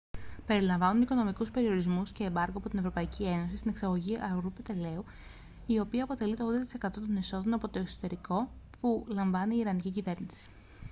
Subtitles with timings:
[0.45, 5.05] περιλαμβάνουν οικονομικούς περιορισμούς και εμπάργκο από την ευρωπαϊκή ένωση στην εξαγωγή αργού πετρελαίου
[5.67, 6.43] η οποία αποτελεί και
[6.79, 8.49] το 80% των εσόδων από το εξωτερικό
[8.81, 10.47] που λαμβάνει η ιρανική κυβέρνηση